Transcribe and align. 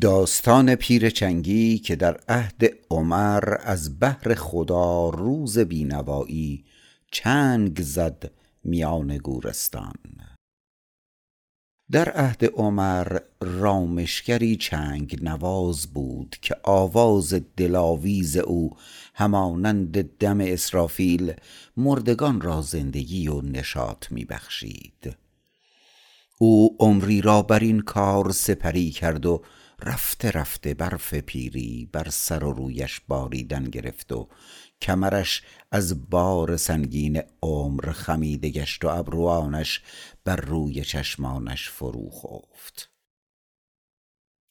داستان 0.00 0.74
پیر 0.74 1.10
چنگی 1.10 1.78
که 1.78 1.96
در 1.96 2.20
عهد 2.28 2.62
عمر 2.90 3.56
از 3.60 3.98
بهر 3.98 4.34
خدا 4.34 5.08
روز 5.08 5.58
بینوایی 5.58 6.64
چنگ 7.10 7.80
زد 7.82 8.30
میان 8.64 9.18
گورستان. 9.18 9.94
در 11.90 12.08
عهد 12.08 12.44
عمر 12.54 13.18
رامشگری 13.40 14.56
چنگ 14.56 15.18
نواز 15.22 15.86
بود 15.86 16.36
که 16.42 16.56
آواز 16.62 17.34
دلاویز 17.56 18.36
او 18.36 18.76
همانند 19.14 20.02
دم 20.18 20.40
اسرافیل 20.40 21.34
مردگان 21.76 22.40
را 22.40 22.62
زندگی 22.62 23.28
و 23.28 23.40
نشاط 23.40 24.12
می 24.12 24.24
بخشید 24.24 25.16
او 26.38 26.76
عمری 26.80 27.20
را 27.20 27.42
بر 27.42 27.58
این 27.58 27.80
کار 27.80 28.32
سپری 28.32 28.90
کرد 28.90 29.26
و 29.26 29.42
رفته 29.82 30.30
رفته 30.30 30.74
برف 30.74 31.14
پیری 31.14 31.88
بر 31.92 32.08
سر 32.10 32.44
و 32.44 32.52
رویش 32.52 33.00
باریدن 33.08 33.64
گرفت 33.64 34.12
و 34.12 34.28
کمرش 34.82 35.42
از 35.70 36.10
بار 36.10 36.56
سنگین 36.56 37.22
عمر 37.42 37.92
خمیده 37.92 38.48
گشت 38.48 38.84
و 38.84 38.88
ابروانش 38.88 39.82
بر 40.24 40.36
روی 40.36 40.84
چشمانش 40.84 41.68
فرو 41.68 42.10
خفت. 42.10 42.90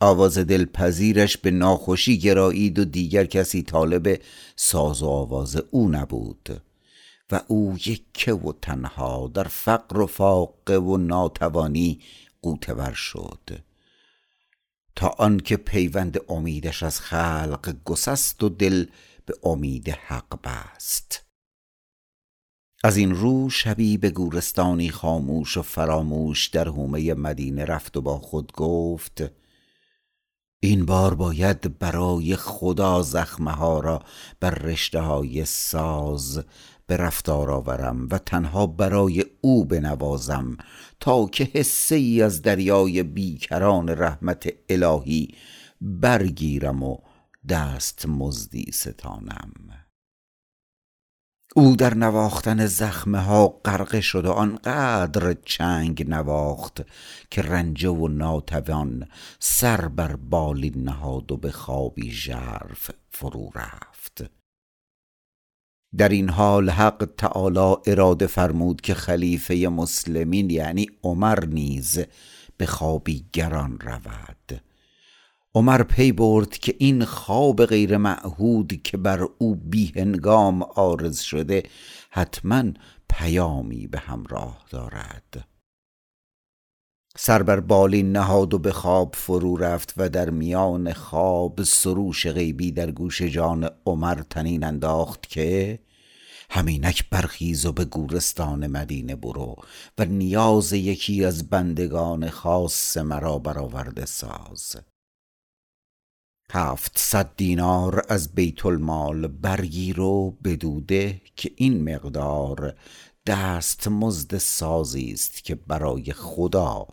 آواز 0.00 0.38
دلپذیرش 0.38 1.36
به 1.36 1.50
ناخوشی 1.50 2.18
گرایید 2.18 2.78
و 2.78 2.84
دیگر 2.84 3.24
کسی 3.24 3.62
طالب 3.62 4.20
ساز 4.56 5.02
و 5.02 5.08
آواز 5.08 5.56
او 5.70 5.88
نبود 5.88 6.62
و 7.30 7.40
او 7.48 7.76
یکه 7.86 8.32
و 8.32 8.52
تنها 8.62 9.30
در 9.34 9.44
فقر 9.44 10.00
و 10.00 10.06
فاقه 10.06 10.76
و 10.76 10.96
ناتوانی 10.96 12.00
قوتور 12.42 12.92
شد. 12.92 13.64
تا 14.96 15.08
آنکه 15.08 15.56
پیوند 15.56 16.20
امیدش 16.28 16.82
از 16.82 17.00
خلق 17.00 17.76
گسست 17.84 18.42
و 18.42 18.48
دل 18.48 18.86
به 19.26 19.34
امید 19.42 19.88
حق 19.88 20.40
بست. 20.44 21.24
از 22.84 22.96
این 22.96 23.14
رو 23.14 23.50
شبی 23.50 23.96
به 23.96 24.10
گورستانی 24.10 24.90
خاموش 24.90 25.56
و 25.56 25.62
فراموش 25.62 26.46
در 26.46 26.68
حومه 26.68 27.14
مدینه 27.14 27.64
رفت 27.64 27.96
و 27.96 28.00
با 28.00 28.18
خود 28.18 28.52
گفت 28.52 29.22
این 30.62 30.86
بار 30.86 31.14
باید 31.14 31.78
برای 31.78 32.36
خدا 32.36 33.02
زخمه 33.02 33.50
ها 33.50 33.80
را 33.80 34.02
بر 34.40 34.50
رشته 34.50 35.00
های 35.00 35.44
ساز 35.44 36.44
به 36.86 36.96
رفتار 36.96 37.50
آورم 37.50 38.08
و 38.10 38.18
تنها 38.18 38.66
برای 38.66 39.24
او 39.40 39.64
بنوازم 39.64 40.56
تا 41.00 41.26
که 41.26 41.44
حصه 41.44 41.94
ای 41.94 42.22
از 42.22 42.42
دریای 42.42 43.02
بیکران 43.02 43.88
رحمت 43.88 44.48
الهی 44.68 45.34
برگیرم 45.80 46.82
و 46.82 46.96
دست 47.48 48.06
مزدی 48.08 48.72
ستانم. 48.72 49.52
او 51.56 51.76
در 51.76 51.94
نواختن 51.94 52.66
زخمه 52.66 53.18
ها 53.18 53.48
غرقه 53.48 54.00
شد 54.00 54.26
و 54.26 54.32
آنقدر 54.32 55.36
چنگ 55.44 56.10
نواخت 56.10 56.82
که 57.30 57.42
رنجه 57.42 57.88
و 57.88 58.08
ناتوان 58.08 59.08
سر 59.38 59.88
بر 59.88 60.16
بالین 60.16 60.82
نهاد 60.82 61.32
و 61.32 61.36
به 61.36 61.50
خوابی 61.50 62.10
ژرف 62.10 62.90
فرو 63.10 63.50
رفت. 63.54 64.43
در 65.96 66.08
این 66.08 66.30
حال 66.30 66.70
حق 66.70 67.08
تعالی 67.16 67.76
اراده 67.86 68.26
فرمود 68.26 68.80
که 68.80 68.94
خلیفه 68.94 69.54
مسلمین 69.54 70.50
یعنی 70.50 70.86
عمر 71.02 71.44
نیز 71.44 71.98
به 72.56 72.66
خوابی 72.66 73.26
گران 73.32 73.78
رود. 73.80 74.62
عمر 75.54 75.82
پی 75.82 76.12
برد 76.12 76.58
که 76.58 76.74
این 76.78 77.04
خواب 77.04 77.66
غیر 77.66 77.96
معهود 77.96 78.82
که 78.82 78.96
بر 78.96 79.28
او 79.38 79.54
بی 79.54 79.92
هنگام 79.96 80.62
عارض 80.62 81.20
شده 81.20 81.62
حتما 82.10 82.64
پیامی 83.08 83.86
به 83.86 83.98
همراه 83.98 84.64
دارد. 84.70 85.53
سر 87.18 87.42
بر 87.42 87.60
بالین 87.60 88.12
نهاد 88.12 88.54
و 88.54 88.58
به 88.58 88.72
خواب 88.72 89.14
فرو 89.14 89.56
رفت 89.56 89.94
و 89.96 90.08
در 90.08 90.30
میان 90.30 90.92
خواب 90.92 91.62
سروش 91.62 92.26
غیبی 92.26 92.72
در 92.72 92.90
گوش 92.90 93.22
جان 93.22 93.70
عمر 93.86 94.22
تنین 94.30 94.64
انداخت 94.64 95.28
که 95.28 95.78
همینک 96.50 97.10
برخیز 97.10 97.66
و 97.66 97.72
به 97.72 97.84
گورستان 97.84 98.66
مدینه 98.66 99.16
برو 99.16 99.56
و 99.98 100.04
نیاز 100.04 100.72
یکی 100.72 101.24
از 101.24 101.50
بندگان 101.50 102.30
خاص 102.30 102.96
مرا 102.96 103.38
برآورده 103.38 104.06
ساز. 104.06 104.76
هفتصد 106.50 107.30
دینار 107.36 108.02
از 108.08 108.34
بیت 108.34 108.66
المال 108.66 109.26
برگیر 109.26 110.00
و 110.00 110.30
بدوده 110.44 111.20
که 111.36 111.50
این 111.56 111.94
مقدار 111.94 112.74
دست 113.26 113.88
مزد 113.88 114.38
سازی 114.38 115.12
است 115.12 115.44
که 115.44 115.54
برای 115.54 116.12
خدا 116.12 116.86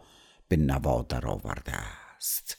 به 0.51 0.57
نوا 0.57 1.05
درآورده 1.09 1.71
است. 1.71 2.57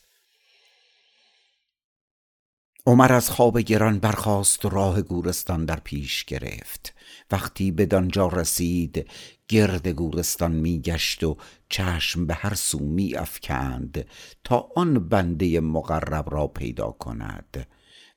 عمر 2.87 3.13
از 3.13 3.31
خواب 3.31 3.61
گران 3.61 3.99
برخاست 3.99 4.65
و 4.65 4.69
راه 4.69 5.03
گورستان 5.03 5.65
در 5.65 5.81
پیش 5.81 6.25
گرفت. 6.25 6.95
وقتی 7.31 7.71
بدانجا 7.71 8.27
رسید 8.27 9.11
گرد 9.49 9.89
گورستان 9.89 10.53
میگشت 10.53 11.25
و 11.25 11.37
چشم 11.69 12.27
به 12.27 12.35
هر 12.35 12.55
سو 12.55 12.79
می 12.79 13.15
افکند 13.15 14.07
تا 14.45 14.69
آن 14.77 15.09
بنده 15.09 15.61
مقرب 15.61 16.35
را 16.35 16.47
پیدا 16.47 16.91
کند. 16.91 17.67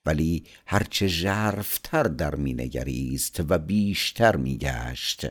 ولی 0.05 0.43
هرچه 0.65 1.07
ژرفتر 1.07 2.03
در 2.03 2.35
مینگریست 2.35 3.41
و 3.49 3.57
بیشتر 3.57 4.35
میگشت 4.35 5.25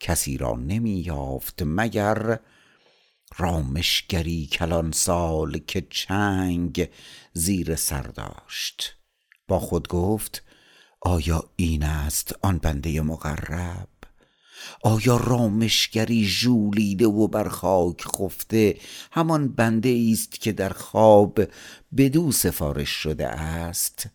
کسی 0.00 0.36
را 0.36 0.56
نمی 0.56 1.00
یافت 1.00 1.62
مگر 1.66 2.40
رامشگری 3.36 4.46
کلان 4.46 4.92
سال 4.92 5.58
که 5.58 5.86
چنگ 5.90 6.88
زیر 7.32 7.76
سر 7.76 8.02
داشت. 8.02 8.96
با 9.48 9.58
خود 9.58 9.88
گفت 9.88 10.42
آیا 11.00 11.50
این 11.56 11.82
است 11.82 12.34
آن 12.42 12.58
بنده 12.58 13.00
مقرب؟ 13.00 13.88
آیا 14.82 15.16
رامشگری 15.16 16.24
ژولیده 16.24 17.06
و 17.06 17.28
بر 17.28 17.48
خاک 17.48 18.02
خفته 18.02 18.78
همان 19.12 19.48
بنده 19.48 20.08
است 20.12 20.40
که 20.40 20.52
در 20.52 20.68
خواب 20.72 21.40
بدو 21.96 22.32
سفارش 22.32 22.88
شده 22.88 23.28
است؟ 23.28 24.08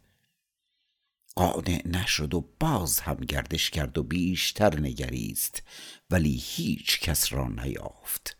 قانع 1.35 1.81
نشد 1.85 2.33
و 2.33 2.49
باز 2.59 2.99
هم 2.99 3.15
گردش 3.15 3.69
کرد 3.69 3.97
و 3.97 4.03
بیشتر 4.03 4.79
نگریست 4.79 5.63
ولی 6.09 6.41
هیچ 6.43 6.99
کس 6.99 7.33
را 7.33 7.47
نیافت. 7.47 8.37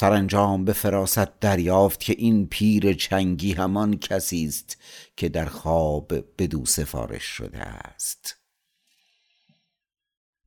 سرانجام 0.00 0.64
به 0.64 0.72
فراست 0.72 1.40
دریافت 1.40 2.00
که 2.00 2.14
این 2.18 2.46
پیر 2.46 2.92
چنگی 2.92 3.52
همان 3.52 3.98
کسی 3.98 4.44
است 4.44 4.76
که 5.16 5.28
در 5.28 5.44
خواب 5.44 6.12
بدو 6.38 6.66
سفارش 6.66 7.22
شده 7.22 7.58
است. 7.58 8.36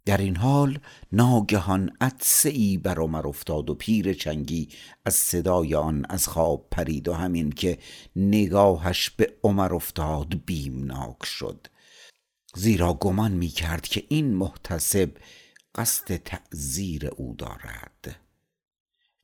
در 0.06 0.18
این 0.18 0.36
حال 0.36 0.80
ناگهان 1.12 1.92
عطسه 2.02 2.50
ای 2.50 2.78
بر 2.78 3.00
عمر 3.00 3.28
افتاد 3.28 3.70
و 3.70 3.76
پیر 3.76 4.14
چنگی 4.14 4.70
از 5.06 5.14
صدای 5.16 5.76
آن 5.76 6.06
از 6.10 6.28
خواب 6.28 6.68
پرید 6.72 7.08
و 7.08 7.14
همین 7.14 7.52
که 7.52 7.78
نگاهش 8.16 9.10
به 9.10 9.34
عمر 9.44 9.74
افتاد 9.74 10.46
بیمناک 10.46 11.26
شد. 11.26 11.68
زیرا 12.56 12.94
گمان 12.94 13.32
می 13.32 13.48
کرد 13.48 13.88
که 13.88 14.04
این 14.10 14.34
محتسب 14.34 15.10
قصد 15.76 16.18
تعذیر 16.18 17.08
او 17.08 17.36
دارد. 17.38 18.24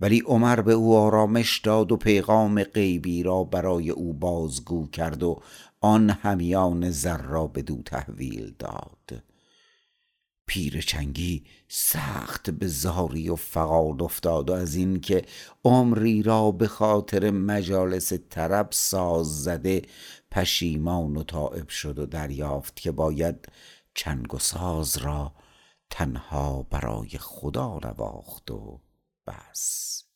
ولی 0.01 0.19
عمر 0.19 0.61
به 0.61 0.73
او 0.73 0.97
آرامش 0.97 1.59
داد 1.59 1.91
و 1.91 1.97
پیغام 1.97 2.63
غیبی 2.63 3.23
را 3.23 3.43
برای 3.43 3.89
او 3.89 4.13
بازگو 4.13 4.87
کرد 4.87 5.23
و 5.23 5.41
آن 5.81 6.09
همیان 6.09 6.91
زر 6.91 7.21
را 7.21 7.47
بدو 7.47 7.81
تحویل 7.81 8.53
داد. 8.59 9.23
پیر 10.49 10.81
چنگی 10.81 11.43
سخت 11.67 12.49
به 12.49 12.67
زاری 12.67 13.29
و 13.29 13.35
فقاد 13.35 14.03
افتاد 14.03 14.49
و 14.49 14.53
از 14.53 14.75
اینکه 14.75 15.25
عمری 15.65 16.23
را 16.23 16.51
به 16.51 16.67
خاطر 16.67 17.31
مجالس 17.31 18.13
طرب 18.29 18.67
ساز 18.71 19.43
زده 19.43 19.81
پشیمان 20.31 21.17
و 21.17 21.23
تائب 21.23 21.69
شد 21.69 21.99
و 21.99 22.05
دریافت 22.05 22.75
که 22.75 22.91
باید 22.91 23.47
چنگ 23.95 24.33
و 24.33 24.39
ساز 24.39 24.97
را 24.97 25.33
تنها 25.89 26.63
برای 26.63 27.09
خدا 27.09 27.79
نواخت 27.83 28.51
و 28.51 28.79
paz. 29.29 30.08